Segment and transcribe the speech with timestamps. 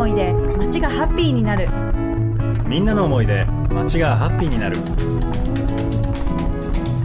[0.00, 1.68] 思いで街がハッピーになる。
[2.66, 4.78] みんなの思いで街がハッピーになる。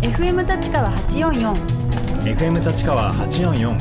[0.01, 1.53] FM 立川844
[2.23, 3.75] FM 立川844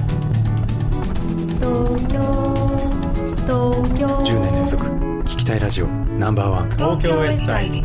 [1.60, 2.18] 東京
[3.46, 4.06] 東京。
[4.08, 4.84] 10年連続。
[4.84, 5.86] 聞きたいラジオ。
[5.86, 6.70] ナンバーワン。
[6.72, 7.70] 東京 S サイ。
[7.70, 7.76] ド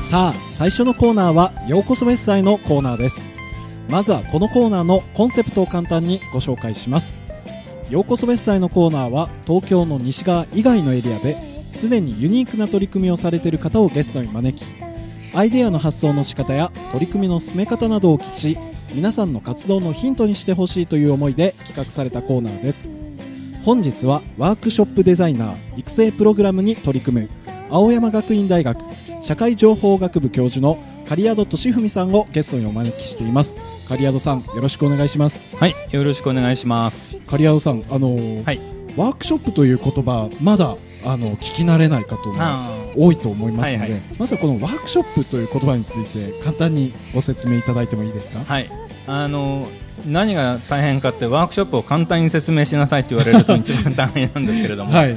[0.00, 3.20] さあ最初のコーナーはようこそウェッサイのコーナーです。
[3.90, 7.25] まずはこのコーナーのコンセプトを簡単にご紹介します
[7.90, 11.36] ようこそウェッサイのコーナーは東京の西側以外のエリアで
[11.72, 14.66] すでにユニークな取り組みをされている方をゲストに招き
[15.34, 18.58] アイデアの発想の仕方や取り組みの進め方などをお聞きし
[18.92, 22.88] 皆さんの活動のヒントにしてほしいという思いで企画されたコーナーです。
[23.62, 27.28] 本日はワークショップデザイナー育成プログラムに取り組む
[27.68, 28.80] 青山学院大学
[29.20, 33.75] 社会情報学部教授の狩宿俊文さんをゲストにお招きしています。
[33.88, 35.56] 狩宿さんよろしくお願いします。
[35.56, 37.16] はい、よろしくお願いします。
[37.28, 38.60] 狩宿さんあのーはい。
[38.96, 44.00] ワークショップという言葉まだあの聞き慣れない方もあ多いと思いますので、はいはい。
[44.18, 48.40] まずはこのワークショップという言葉について簡単にご説明いただいてもいいですか？
[48.44, 48.68] はい、
[49.06, 49.68] あの
[50.06, 55.16] 何が大変かってワークショップを簡単に説明しなさいって言われると一番大変なんですけれども、 はい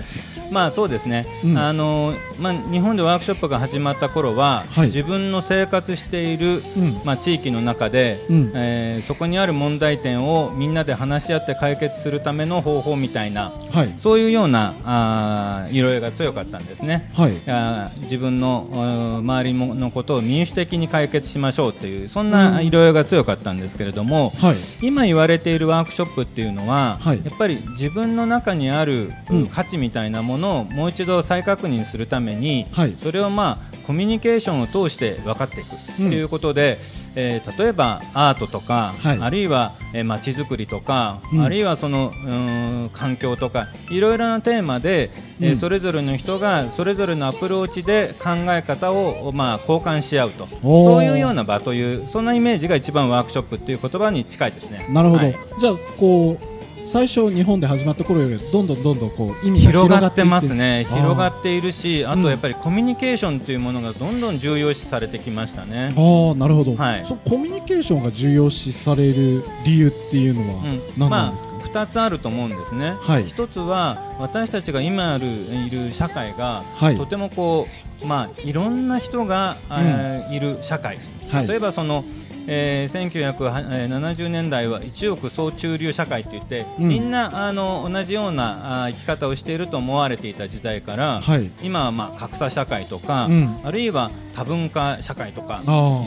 [0.52, 1.25] まあそうですね。
[1.44, 1.58] うん。
[1.58, 4.88] あのまあ日本でワークショップが始まった頃は、はい。
[4.88, 7.02] 自分の生活しているうん。
[7.03, 8.52] まあ地域の中で、うん。
[8.56, 13.94] えーそこにある問題点をみんなで話し合って解決するための方法みたいなはい。
[13.97, 17.09] そういうようなあー色合いが強かったんですね。
[17.13, 17.38] はい。
[17.47, 24.56] あー自分のうん周りものことを民主的に解決しましょうというそんな色合いが強かったんですけれども、はい。
[24.81, 27.22] 今言われているワークショップっていうのは、はい。
[27.23, 29.47] やっぱり自分の中にある、うん。
[29.47, 32.95] 価値みたいなものをもう一度再確認するために、はい。
[33.01, 35.69] それをまあコミュニケーションを通して分かっていく。
[35.97, 36.79] ということで、
[37.15, 39.19] えー例えばアートとか、はい。
[39.19, 41.41] あるいはえー街づくりとか、うん。
[41.41, 45.09] あるいはそのうーん環境とかいろいろなテーマで、
[45.41, 45.55] えーうん。
[45.57, 50.45] それぞれの人がそれぞれのアプローチで考え方をまあ交換し合うと。
[50.45, 54.85] そういうような場というそんなイメージが一番ワークショップっていう言葉に近いですね。
[54.89, 55.35] なるほど、はい。
[55.59, 56.59] じゃあこう
[56.91, 60.88] 最初日本で始まった頃よりどんどんどんどんこう意味が広がっていますね。
[60.89, 61.72] 広がっている。
[61.72, 65.94] しあうんとやっぱりコミュニケーションというものがどんどん重要視されてきましたね。
[65.95, 67.05] ああなるほど、はい。
[67.05, 70.81] そうコミュニケーションが重要視される理由っていうのはうん。
[70.97, 73.25] 何なんですか、まあ、2つあると思うんですね、はい。
[73.28, 76.97] 一つは私たちが今あるいる社会が、はい。
[76.97, 77.67] とてもこ
[78.01, 80.97] う、まあ、いろんな人が、えーいる社会、
[81.29, 81.47] はい。
[81.47, 82.03] 例えばその、
[82.51, 86.89] えー、1970年代は一億総中流社会といって、うん。
[86.89, 91.51] みんなあの同じようなあー生き方をしていると思われていた時代から、はい。
[91.61, 93.59] 今はまあ格差社会とか、うん。
[93.63, 95.61] あるいは多文化社会とか、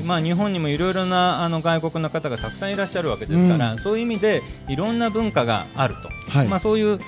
[0.05, 3.79] まあ、日本にもいろいろなあの外国の方がたくさんいらっしゃるわけですから、うん。
[3.79, 6.49] そういう意味でいろんな文化があると、はい。
[6.49, 6.99] まあ、そういう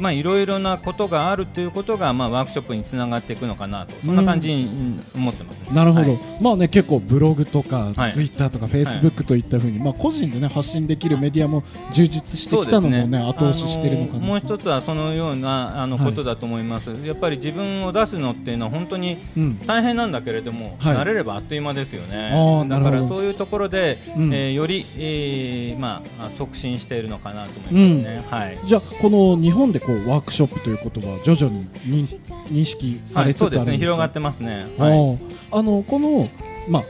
[0.00, 4.66] まあ、いろいろなことがあるということが、まあ、ワークショップにつながっていくのかなとそんな感じにう
[5.18, 6.20] ん思ってます、ねなるほど、はい。
[6.40, 8.12] まあね結構ブログとか、はい。
[8.12, 19.58] ツイッターとかフェイスブックといったふうに、まあ個人でね発信できるメディアも充実してきたのもね後押ししてるのかなもう一つはそのようなあのはいことだと思います、やっぱり自分を出すのっていうのは本当にうん。
[19.66, 20.96] 大変なんだけれども、はい。
[20.96, 22.32] 慣れればあっという間ですよね。
[22.34, 24.34] あだからそういうところで、うん。
[24.34, 28.58] えーより、えーまあ、促進しているのかなと思いますね、はい。
[28.66, 32.18] じゃあこの日本でこうワークショップということは徐々に認
[32.50, 34.92] 認識さはい、れつつそうですねあるんですか、広がってますね、あはい。
[34.92, 35.18] ー
[35.52, 36.28] あのこの、
[36.68, 36.84] まあ、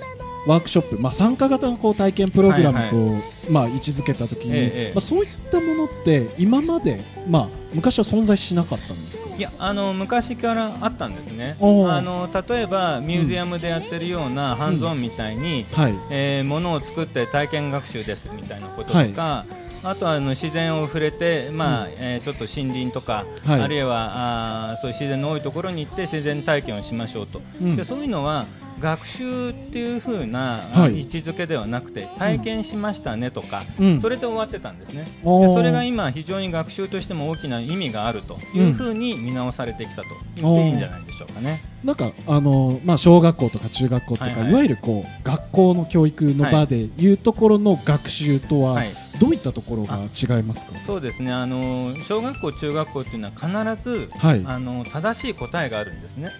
[0.47, 4.93] ワークショップ、まあ、参加型のこう体験プログラムと、まあ、位置づけたときに、ええええ。
[4.95, 9.29] まあ、そういったものって今まで、まあ、昔は存在しなかったんですか？
[9.37, 11.57] いやあの昔からあったんですね。
[11.61, 15.95] あの例えばミュージアムでやってるようなハンズオンみたいに、はい。
[16.11, 19.47] えー、ものを作って体験学習ですみたいなこととか、
[19.83, 23.61] あとはあの自然を触れて、まあえーちょっと森林とか、はい。
[23.63, 27.77] あるいはあーそういう自然の多いところに行って自然体験をしましょうと、うん。
[27.77, 28.47] でそういうのは
[28.81, 31.01] 学習っていう風な、はい。
[31.01, 34.01] 位置づけではなくて体験しましたねとか、うん。
[34.01, 35.07] それで終わってたんですね。
[35.25, 41.63] でそれが今非常に学習としても大きな意味があるという風に見直されてきたと言っていいんじゃないでしょうかね。
[41.83, 50.79] なんかあの、まあ、小学校とか中学校とか、いわゆるこう学校の教育の場でいうところの学習とは、はいどういったところが違いますか？
[50.79, 51.31] そうですね。
[51.31, 54.43] あの小学校、中学校っていうのは必ず、はい。
[54.47, 56.31] あの正しい答えがあるんですね。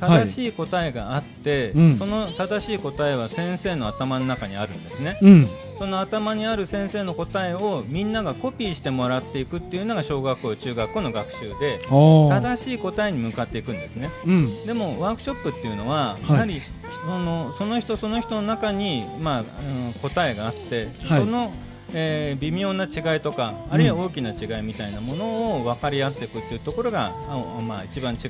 [0.00, 1.96] 正しい答えがあって、うん。
[1.96, 5.18] その正しい答えは先生の頭の中にあるんですね。
[5.22, 5.48] うん
[5.78, 14.10] その頭にある先生の答えをみんながコピーしてもらっていくっていうのが小学校、中学校の学習で正しい答えに向かっていくんですね。
[14.24, 14.66] うん。
[14.66, 16.32] でもワークショップっていうのは、はい。
[16.32, 16.60] やはり
[17.04, 21.20] そのその人その人の中に、まあうん、答えがあって、はい。
[21.20, 21.52] その
[21.92, 28.20] えー微妙な違いとかあるいは大きな違いみたいなものを分かり合っていくっていうところが、あまあ、一番違い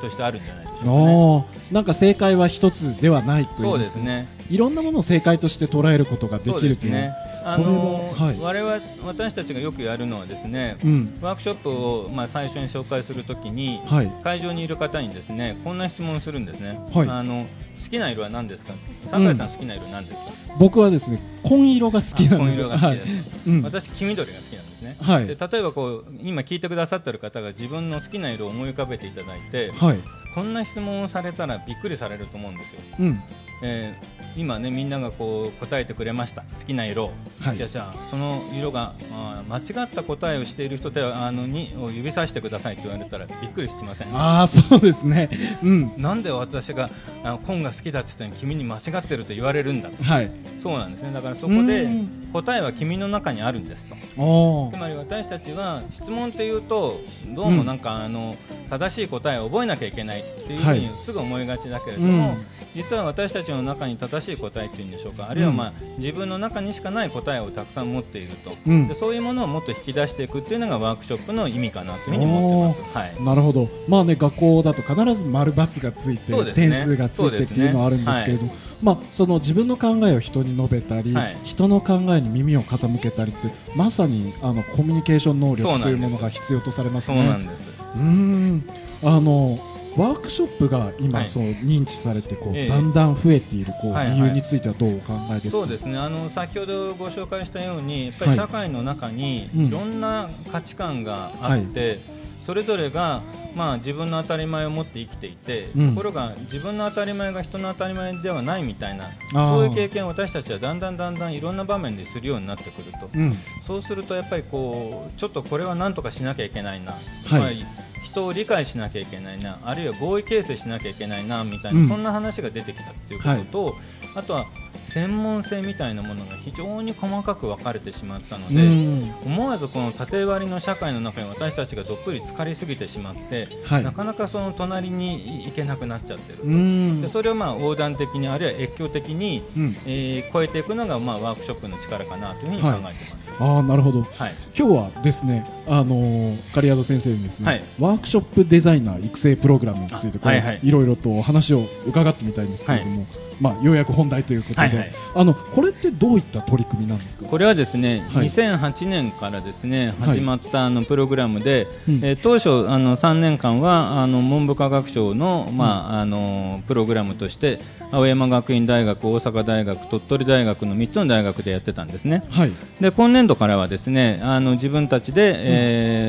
[0.00, 1.62] としてあるんじゃないでしょうかね。
[1.72, 7.14] なんか正解は一つではないといそううんかですねいろんなものを正解として捉えることができるというですね。
[7.44, 16.78] あのははい我々私たちがよくやるのはですね、うんワークショップをまあ最初に紹介するときに、はい会場にいる方にですねこんな質問をするんですね。
[16.92, 17.46] はいあの
[17.82, 18.74] 好きな色は何ですか？
[19.06, 20.30] 酒井さん好きな色何ですか？
[20.58, 23.12] 僕はですね紺色が好きなん紺です色が好きです。
[23.12, 24.96] はいうん私黄緑が好きなんですね。
[25.00, 29.98] はいで例えばこう今聞いてくださってる方が自分の好きな色を思い浮かべていただいて、はい
[30.34, 32.80] こんな質問をされたらびっくりされると思うんですよ。
[33.00, 33.22] うん
[33.62, 36.40] えー今ねみんながこう答えてくれました。
[36.40, 37.10] 好きな色、
[37.42, 37.58] はい。
[37.58, 44.16] じゃあじゃあその色が、まあ、間違った答えをしている人ではあのにを指さしてくださいって言われたらびっくりしません？
[44.16, 45.28] ああそうですね。
[45.62, 45.92] うん。
[45.98, 46.88] なんで私が
[47.24, 50.02] あ紺が好きだって言ったのに君に間違ってると言われるんだと。
[50.02, 50.30] はい。
[50.58, 51.12] そうなんですね。
[51.12, 52.18] だからそこでうん。
[52.32, 53.94] 答えは君の中にあるんですと。
[53.94, 56.98] つまり私たちは質問っていうと
[57.28, 58.36] どうもなんかあの
[58.70, 62.46] 正しい答えを覚えなきゃいけないっていうふうにすぐ思いがちだけれども、うん。
[62.72, 65.28] 実は私たちの中に正しい答えっていうんでしょうか。
[65.28, 68.88] あるいはまあ自分の中にしかない答えをたくさん持っていると、うん。
[68.88, 72.98] でそういうものをもっと引き出していくっていうのがワークショップの意味かなというふうに思ってます。
[72.98, 73.24] はい。
[73.24, 76.52] なるほど、まあね、学校だと必ず丸×がついて、ね。
[76.52, 78.46] 点数がついてっていうのはあるんですけれど、
[78.82, 81.36] まあ、その自分の考えを人に述べたり、はい。
[81.44, 87.26] 人の考えに耳を傾けたりってまさにあのコミュニケーション能力というものが必要とされますそうね。
[87.26, 87.68] なんです。
[87.96, 88.64] うーん。
[89.04, 89.58] あの
[89.96, 91.28] ワークショップが今、はい。
[91.28, 92.68] そう認知されてこう、ええ。
[92.68, 94.16] だんだん増えているこう、はいはい。
[94.16, 95.50] 理由についてはどうお考えですか？
[95.58, 95.98] そうですね。
[95.98, 98.38] あの先ほどご紹介したようにやっぱりはい。
[98.38, 99.66] 社会の中にうん。
[99.66, 102.00] いろんな価値観があって、
[102.44, 103.22] それぞれが、
[103.54, 105.88] まあ、自分の当たり前を持って生きていて、うん。
[105.90, 113.36] ところが自分の当たり前が人の当たり前ではないみたいなそういう経験を私たちはだんだんだんだんいろんな場面でするようになってくると、うん。
[113.62, 117.02] そうするとやっぱりこうちょっとこれは何とかしなきゃいけないな、はい。
[117.26, 117.66] つまり
[118.02, 121.88] 人を理解しなきゃいけないなあるいは合意形成しなきゃいけないなみたいな、うん。
[121.88, 123.76] そんな話が出てきたっていうことと、
[124.16, 124.46] あとは
[124.82, 129.14] 専門性みたいなものが非常に細かく分かれてしまったので、うん。
[129.24, 133.84] 思わずこの縦割りの社会の中に私たちがどっぷり浸かりすぎてしまって、はい。
[133.84, 139.76] なかなかその隣に行けなくなっちゃってるでそれをまあ横断的にあるいは越境的に、うん。
[139.86, 143.22] えー超えていくのがまあワークショップの力かなというふうに考えてます。
[143.38, 144.02] ああなるほど。
[144.02, 144.08] はい。
[144.56, 147.62] 今日はですね、あのー、カリアド先生にですね、はい。
[147.78, 150.60] ワークショップデザイナー育成プログラムについてこれ、あはいはい。
[150.62, 153.06] いろいろとお話を伺ってみたいんですけれども、
[153.40, 154.90] まあようやく本題ということで、はいはい。
[155.14, 157.26] あのこれってどういった取り組みなんですか？
[157.26, 158.26] これはですね、はい。
[158.26, 160.10] 2008年からですねはい。
[160.10, 161.94] 始まったあのプログラムで、うん。
[162.02, 167.58] えー当初あの3年間はあの文部科学省のまああのプログラムとして
[167.90, 172.22] 青山学院大学、大阪大学、鳥取大学の3つの大学でやってたんですね。
[172.30, 175.61] はい、で今年度からはですねあの自分たちで、えー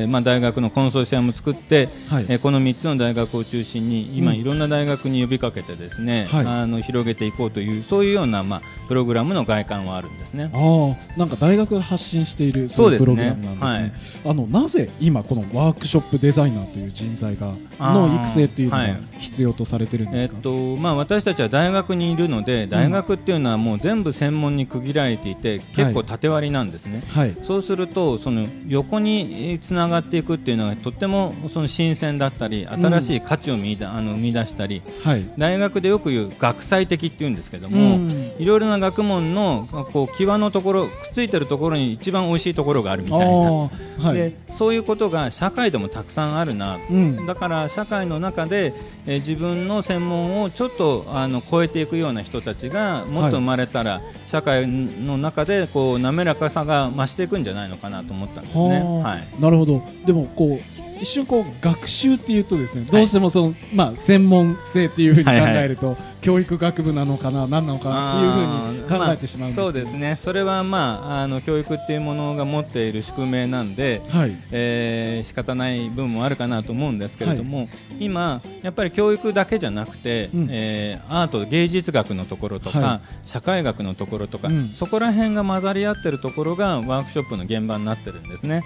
[0.08, 2.26] まあ、大学のコンソーシアムを作って、はい。
[2.28, 4.38] えーこの3つの大学を中心に今、うん。
[4.38, 6.46] いろんな大学に呼びかけてですね、はい。
[6.46, 10.50] あの広げていこうというそういうような、まあ、プログラムの外観はあるんですね。
[10.52, 13.06] ああなんか大学が発信しているそうですね。
[13.06, 14.20] プログラムなんですね。
[14.30, 19.00] あのなぜ今このワークショップデザイナーという人材がの育成っていうのがはい。
[19.18, 20.34] 必要とされてるんですか？
[20.36, 27.02] えっとまあ、私たちは大学にいるので大学っていうのはもう全部専門に区切られていて、結構縦割りなんですね。
[27.08, 38.32] はい、そうするとその横につながっていくっていうのがとってもその新鮮だったり新しい価値を見だ、あの生み出したりはい、大学でよく言う学際的っていうんですけども、うん。
[38.38, 43.24] いろいろな学問のこう際のところくっついてるところに一番美味しいところがあるみたいな。
[43.26, 43.70] は
[44.12, 47.26] い、でそういうことが社会でもたくさんあるな、うん。
[47.26, 48.74] だから社会の中で、
[49.06, 58.80] えー自分の専門をちょっとあの超えていくような人たちがもっと生まれたら、社会の中でこう滑らかさが増していくんじゃないのかなと思ったんですね。
[58.80, 59.08] はあ。
[59.12, 59.82] はいなるほど。
[60.04, 70.16] でもこう一瞬こう学習っていうとですねどうしてもその、まあ専門性っていうふうに考えると、教育学部なのかな何なのかなっていうふうに考えてしまうんですけど、そうですね。
[70.16, 74.36] それは、まあ、あの教育っていうものが持っている宿命なんで、はい。
[74.50, 80.48] えー仕方ない部分もあるかなと思うんですけれども、今、やっぱり教育だけじゃなくて、うん。
[80.50, 84.68] えーアート、芸術学のところとか、は社会学のところとか、うん。
[84.70, 88.62] そこら辺が混ざり合ってるところがワークショップの現場になってるんですね。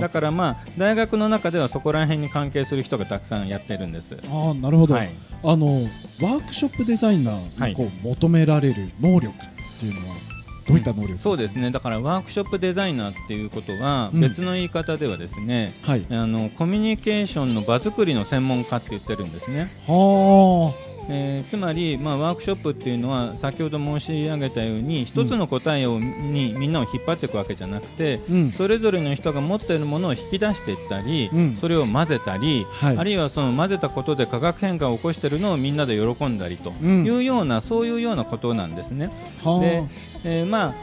[0.00, 4.16] だから、まあ、大学の中ではそこら辺に関係する人がたくさんやってるんです。
[4.22, 5.10] あーなるほど、はい。
[5.42, 5.82] あの
[6.20, 9.48] ワークショップデザイナーにこう、求められる能力っ
[9.80, 10.16] ていうのは
[10.66, 11.70] どういった能力ですか、そうですね。
[11.70, 14.20] だからワークショップデザイナーっていうことは、うん。
[14.20, 16.06] 別の言い方ではですね、はい。
[16.10, 19.70] あのコミュニケーションの場作りの専門家って言ってるんですね。
[19.86, 28.52] はあえーつまり、まあ、ワークショップっていうのは先ほど申し上げたように一つの答えを、にみんなを引っ張っていくわけじゃなくて、うん。
[28.52, 31.56] それぞれの人が持っているものを引き出していったり、うん。
[31.56, 32.96] それを混ぜたり、はい。
[32.98, 37.04] あるいはその混ぜたことで化学変化を起こしているのをみんなで喜んだりとうん。
[37.04, 39.10] いうような、そういうようなことなんですね。
[39.44, 39.60] はあ。
[39.60, 39.84] で、
[40.24, 40.74] えーまあ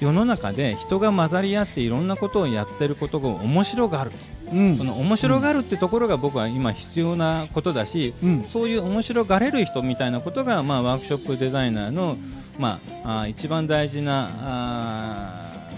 [0.00, 4.12] 世の中で人が混ざり合っていろんなことをやってることが面白がる、
[4.52, 4.76] うん。
[4.76, 8.44] その面白がるってところが僕は今必要なことだし、うん。
[8.48, 12.16] そういう面白がれる人みたいなことが、まあ、ワークショップデザイナーの、
[12.58, 14.28] まあ、あー一番大事な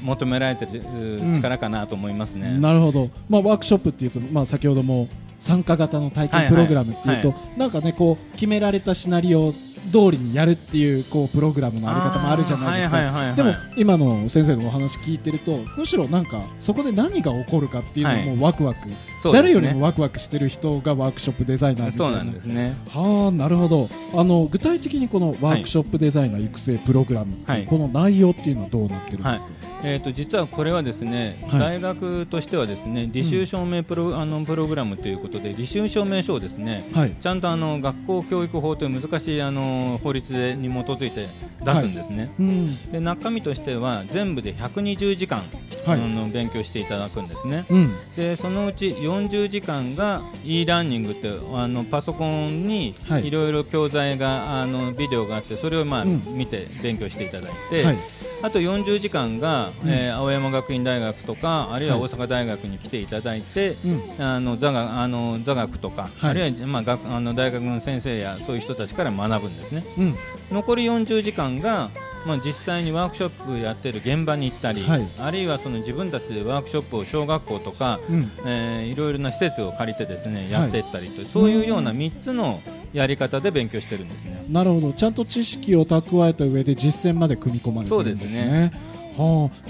[0.03, 1.33] 求められてるううん。
[1.33, 2.59] 力かなと思いますね。
[2.59, 5.09] なるほど、まあ、ワークショップっていうと、まあ、先ほども
[5.39, 7.59] 参加型の体験プログラムっていうと、はい。
[7.59, 9.55] なんかねこう決められたシナリオ
[9.93, 18.81] 通りにやるっていうこうプログラムのあり方もあるじゃないですか、でも今の先生のお話聞いてるとむしろなんかそこで何が起こるかっていうのもワクワク、
[19.19, 19.51] そうですね。
[19.51, 22.77] 誰よりもワクワクしてる人がワークショップデザイナーみたいそうなんですね。
[22.89, 23.89] はあなるほど。
[24.15, 27.65] あの具体的にこのワークショップデザイナー育成プログラム、はい。
[27.65, 29.49] この内容っていうのはどうなってるんですか、
[29.83, 31.61] えー、と実はこれはですね、はい。
[31.61, 37.13] 大学としてはですね履修証明プロ,、あのプログラムということで履修証明書をですねはい。
[37.13, 39.70] ちゃんとあの学校教育法という難しいあの
[40.03, 41.29] 法律でに基づいて
[41.65, 42.93] 出すんですね、うん。
[42.93, 47.65] で中身としては全部で120時間、はいあの勉強していただくんですね。
[47.71, 47.95] うん。
[48.15, 53.29] でそのうち40時間が e ラーニングってあのパソコンにはい。
[53.29, 56.23] いろいろ教材があのビデオがあってそれをまあ、うん。
[56.37, 57.99] 見て勉強していただいて、はい。
[58.43, 59.91] あと40時間が、うん。
[59.91, 62.05] えー青山学院大学とかあるいははい。
[62.05, 64.03] 大阪大学に来ていただいて、うん。
[64.19, 66.31] あの座学あの座学とか、はい。
[66.31, 69.85] あるいは、まあ、学あの大学の先生やそういう人たちから学ぶんですね。
[69.99, 70.15] うん。
[70.51, 71.91] 残り40時間が、
[72.27, 75.09] まあ、実際にワークショップやってる現場に行ったり、はい。
[75.19, 78.31] あるいはその自分たちでワークショップを小学校とか、うん。
[78.45, 80.51] えーいろいろな施設を借りてですねはい。
[80.51, 82.61] やっていったりと、そういうような3つの
[82.93, 84.45] やり方で勉強してるんですね。
[84.49, 84.93] なるほど。
[84.93, 88.29] ちゃんと知識を蓄えた上で実践まで組み込まれてるんですね。
[88.29, 88.61] そうですね。
[88.61, 89.00] はあ、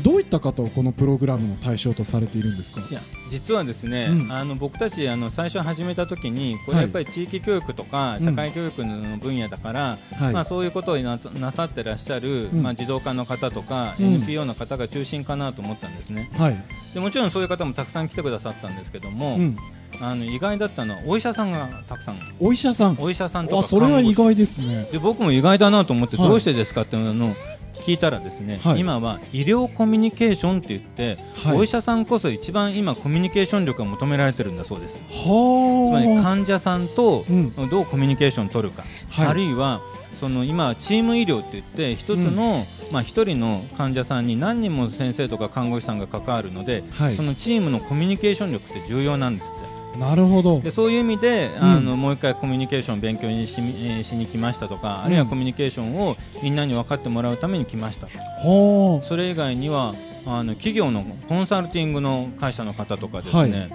[0.01, 2.81] どういった方をこのプログラムの対象とされているんですか？
[2.91, 4.33] いや実はですね、うん。
[4.33, 8.25] あの僕たちあの最初始めた時にこれはいやっぱり地域教育とかうん。
[8.25, 10.33] 社会教育の分野だから、はい。
[10.33, 11.19] まあ、そういうことをな
[11.51, 12.63] さってらっしゃる、うん。
[12.63, 14.15] まあ、児童科の方とか、うん。
[14.15, 16.31] NPO の方が中心かなと思ったんですね。
[16.37, 16.65] はい、
[16.95, 19.57] でもちろんそういう方もたくさん来てくださったんですけども、うん、
[20.01, 22.19] あの意外だったのはお医者さんがたくさん。
[22.41, 22.97] お医者さん。
[22.99, 24.89] お医者さんとかあそれは意外ですね。
[24.93, 26.29] で僕も意外だなと思ってはい。
[26.29, 27.35] どうしてですかっていうのを
[27.81, 28.81] 聞いたらですね、はい。
[28.81, 31.57] 今は医療コミュニケーションって言って、はい。
[31.57, 35.03] お医者さんこそ一番今コミュニケーション力が求められてるんだそうです。
[35.09, 35.95] つはあ。
[35.95, 37.69] まり患者さんとうん。
[37.69, 39.27] どうコミュニケーションを取るか、はい。
[39.27, 39.83] あるいは
[40.21, 44.31] その今チーム医療って言って一つの、まあ一人の患者さん。
[44.31, 49.61] に何人も先生とか看護師さんが関わるので、はいそのチームのコミュニケーション力って重要なんですって
[50.01, 50.61] なるほど。
[50.61, 59.95] でそういう意味で、あのもう一回コミュニケーションを勉強にし,、えーしに来ましたとか、あるいはコミュニケーションをみんなに分かってもらうために来ましたはそれ以外には
[60.27, 63.71] あの企業のコンサルティングの会社の方とかですね、はい。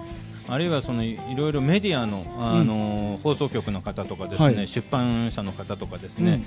[0.48, 4.68] あるいはそのいいろいろメディアのあの、放送局の方とかですね、はい。
[4.68, 6.44] 出版社の方とかですね、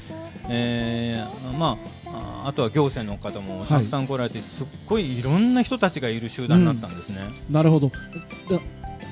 [0.48, 2.08] えーまあ
[2.44, 7.18] ああとは行政の方もたくさん来られて、すっごいいろんな人たちがいる集団になったんですね。
[7.20, 7.88] あなるほど。
[7.88, 8.58] だ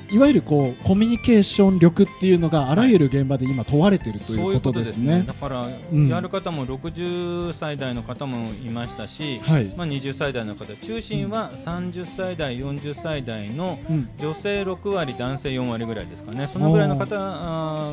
[0.09, 4.35] いわゆるこうコミュニケーション力っていうのがあらゆる現場で今問われているとい。
[4.35, 5.23] そういううことでねですすね。
[5.27, 6.07] だから、ん。
[6.07, 9.65] やる方も60歳代の方もいましたし、はい。
[9.75, 14.09] まあ、20歳代の方中心は30歳代、40歳代のうん。
[14.19, 17.15] 女性6割、男性4割ぐらいですかね、そのぐらいの方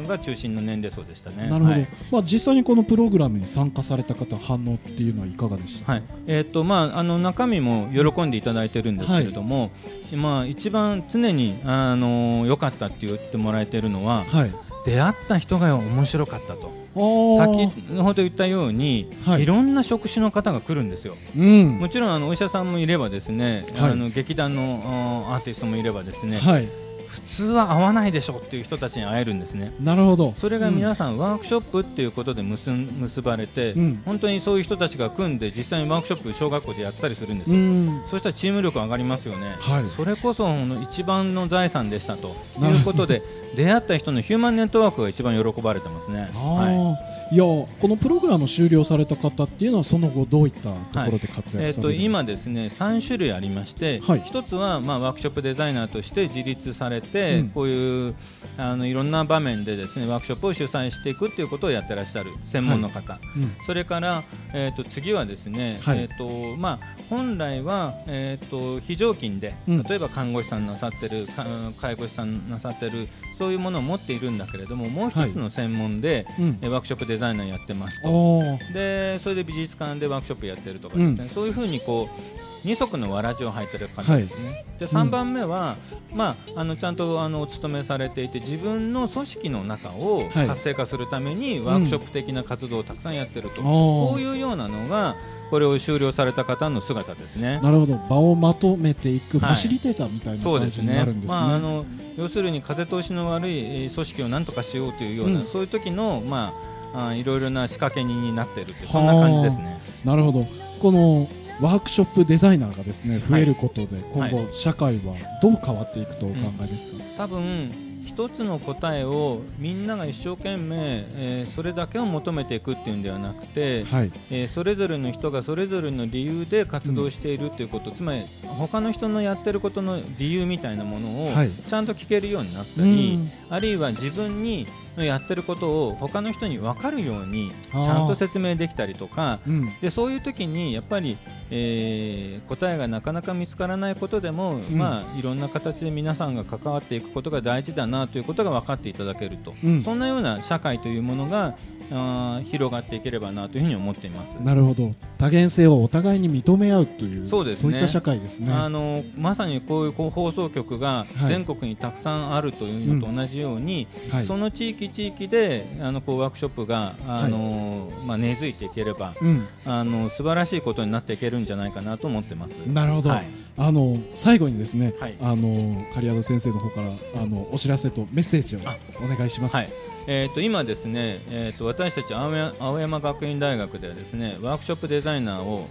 [0.06, 1.48] が中心の年齢層でしたね。
[1.48, 1.88] なるほど、はい。
[2.10, 5.92] まあ、実際にこのプログラムに参加された方反応っていうのはいかがでした？
[5.92, 6.02] はい。
[6.26, 9.70] えーっとまあ、あの中身も喜んでいただいてるんですけれども、
[10.16, 14.52] まあ、一番常にあの良かったって言ってもらえてるのははい。
[14.84, 16.70] 出会った人が面白かったと。
[16.94, 19.42] 先先ほど言ったように、はい。
[19.42, 21.16] い、ろんな職種の方が来るんですよ。
[21.36, 21.78] うん。
[21.78, 23.92] もちろんあのお医者さんもいればですね、はい。
[23.92, 26.83] あの劇団のアーティストもいればですね、はい
[27.14, 29.72] 普通は会わないでしょっていう人たちに会えるんですね。
[29.80, 30.34] なるほど。
[30.36, 34.02] それが皆さん、ワークショップっていうことで結ん結ばれて、うん。
[34.04, 37.60] 本当にそういう人たちが組んで実際にワークショップ小学校でやったりするんですうよ。
[37.60, 38.02] ん。
[38.08, 39.86] そうしたらチーム力上がりますよね、はい。
[39.86, 43.22] それこそあの一番の財産でしたということで
[43.54, 46.30] 出会った人のヒューマンネットワークが一番喜ばれてますね。
[46.34, 46.74] あはい。
[46.74, 54.22] ーいやこのプログラムを終了された方っていうのはその後どういったところで活えー、と躍されるんですか、今ですね3種類ありまして、はい。
[54.24, 57.48] 一つは、まあ、ワークショップデザイナーとして自立されて、うん。
[57.48, 58.14] こういう
[58.56, 63.56] あのいろんな場面でですねワークショップを主催していくっていうことをやってらっしゃる専門の方、うん。
[63.66, 64.22] それから、
[64.52, 66.02] えー、と次はですね、はい。
[66.02, 69.82] えーとまあ、本来は、えー、と非常勤で、うん。
[69.82, 71.44] 例えば看護師さんなさってるか
[71.80, 76.58] 介護士さんなさってるそういうものを持っているんだけれどももう一つの専門で、うん。
[76.62, 78.42] えーワークショップデザイナーやってますと。
[78.72, 82.20] でそれで美術館でワークショップやってるとかですね、そういうふうにこう
[82.66, 85.76] 二足のわらじを履いてる方ですね、で3番目は、
[86.14, 90.46] まあ、あのちゃんとあのお勤めされていて自分の組織の中をはい。
[90.48, 94.12] 活性化するためにワークショップ的な活動をたくさんやってると、おー。
[94.12, 95.14] こういうようなのが
[95.50, 97.60] これを終了された方の姿ですね。
[97.62, 97.96] なるほど。
[98.08, 99.54] 場をまとめていくフはい。
[99.54, 101.36] ァシリテーターみたいな感じになるんですね。
[101.38, 101.84] まあ、あの
[102.16, 105.46] 要するに風通しの悪いえー組織を何とかしようというような、うん。
[105.46, 109.80] そういう時の、まあ、あいろいろな仕掛け人になっているってそんな感じですね。
[110.04, 110.46] なるほど。
[110.80, 111.28] この
[111.60, 117.70] ワークショップデザイナーがですね増えることで、今は後社会はどう変わっていくとお考えですか、多分
[118.04, 120.76] 一つの答えをみんなが一生懸命、
[121.16, 124.12] えーそれだけを求めていくっていうんではなくて、はい。
[124.30, 131.50] えーそれぞれの人がそれぞれの理由で活動しているということ、つまり他の人のやってることの理由みたいなものをはい。
[131.50, 139.72] ちゃんと聞けるようになったうり、んあるいは自分にのやってることを他の人に分かるようにちゃんと説明できたりとかうん。
[139.80, 141.18] でそういう時にやっぱり、
[141.50, 144.62] えー答えがなかなか見つからないことでも、ん。
[144.70, 149.82] まあ、いろんな形で皆さんが関わっていくことが大事だなということが分かっていただけると、うん。
[149.82, 151.56] そんなような社会というものが
[151.90, 154.34] あー広がっていければなというふうに思っています。
[154.34, 154.92] なるほど。
[155.18, 157.74] 多元性をお互いに認め合うというそうですね。
[157.74, 158.52] いった社会ですね。
[158.52, 161.28] あのまさにこういう放送局がはい。
[161.28, 164.26] 全国にたくさんあるというのと同じように、はい。
[164.26, 172.56] その地域地域であのこうワークショップがあの、まあ、根付いていければうん、あの素晴らしいことになっていけるんじゃないかなと思ってます。
[172.66, 173.26] なるほど、はい。
[173.56, 175.16] あの最後にですね、はい。
[175.20, 176.90] あの狩宿先生の方から
[177.22, 179.56] あのお知らせとメッセージをあお願いします。
[179.56, 185.66] はいえー、と今ですね、えー、と私たち青山学院大学ではですねワークショップデザイナーを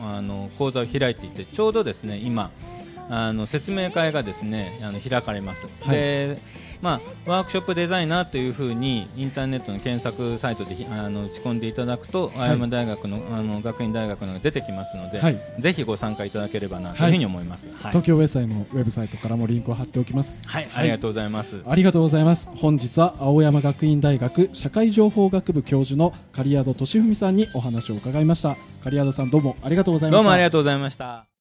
[0.00, 2.50] あの講座を開いていてちょうどですね今
[3.10, 5.66] あの説明会がですねあの開かれます。
[5.80, 6.38] はいで
[6.80, 17.68] まあ、ワークショップデザイナーというふうにインターネットの検索サイトでひあの打ち込んでいただくと青山大学の,、あの学院大学のが出てきますので、はいぜひご参加いただければなというふうに思います。
[17.68, 20.46] はい東京ウェブサイのウェブサイトからもリンクを貼っておきます。
[20.46, 21.60] はい、ありがとうございます。
[21.66, 22.48] ありがとうございます。
[22.54, 28.56] 本日は青山学院大学社会情報学部教授の狩宿俊文さんにお話を伺いました。
[28.84, 30.22] 狩宿さんどうもありがとうございました。
[30.22, 31.37] どうもありがとうございました。